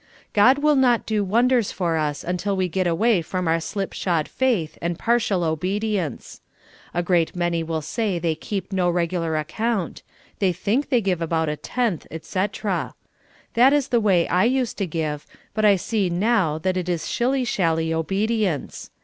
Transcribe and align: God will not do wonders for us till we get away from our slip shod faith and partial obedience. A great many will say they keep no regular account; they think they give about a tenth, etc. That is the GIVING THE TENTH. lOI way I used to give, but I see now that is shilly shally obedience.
God 0.33 0.57
will 0.57 0.75
not 0.75 1.05
do 1.05 1.23
wonders 1.23 1.71
for 1.71 1.95
us 1.95 2.25
till 2.37 2.55
we 2.57 2.67
get 2.67 2.87
away 2.87 3.21
from 3.21 3.47
our 3.47 3.59
slip 3.59 3.93
shod 3.93 4.27
faith 4.27 4.75
and 4.81 4.97
partial 4.97 5.43
obedience. 5.43 6.41
A 6.91 7.03
great 7.03 7.35
many 7.35 7.61
will 7.61 7.83
say 7.83 8.17
they 8.17 8.33
keep 8.33 8.73
no 8.73 8.89
regular 8.89 9.37
account; 9.37 10.01
they 10.39 10.51
think 10.53 10.89
they 10.89 11.01
give 11.01 11.21
about 11.21 11.49
a 11.49 11.55
tenth, 11.55 12.07
etc. 12.09 12.95
That 13.53 13.73
is 13.73 13.89
the 13.89 13.97
GIVING 13.99 14.05
THE 14.05 14.09
TENTH. 14.23 14.29
lOI 14.31 14.33
way 14.33 14.39
I 14.39 14.43
used 14.45 14.77
to 14.79 14.87
give, 14.87 15.27
but 15.53 15.65
I 15.65 15.75
see 15.75 16.09
now 16.09 16.57
that 16.57 16.77
is 16.77 17.07
shilly 17.07 17.45
shally 17.45 17.93
obedience. 17.93 18.89